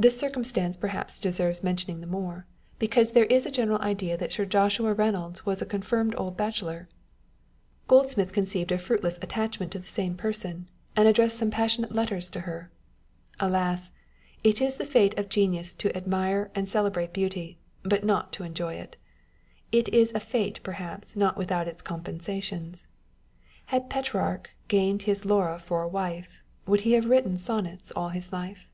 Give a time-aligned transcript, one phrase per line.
[0.00, 2.46] This circumstance perhaps deserves mentioning the more,
[2.78, 6.88] because there is a general idea that Sir Joshua Reynolds was a confirmed old bachelor.
[7.88, 10.82] Goldsmith conceived a fruitless attachment to the same 154 On Sitting for One's Picture.
[10.84, 12.70] person, and addressed some passionate letters to her.
[13.40, 13.90] Alas!
[14.44, 18.74] it is the fate of genius to admire and to celebrate beauty, not to enjoy
[18.74, 18.94] it!
[19.72, 22.86] It is a fate, perhaps, not without its compensations â€"
[23.70, 28.32] Had Petrarch gained his Laura for a wife, Would he have written Sonnets all his
[28.32, 28.68] life